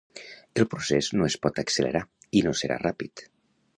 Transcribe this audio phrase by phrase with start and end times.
[0.61, 2.01] El procés no es pot accelerar
[2.41, 3.29] i no serà ràpid.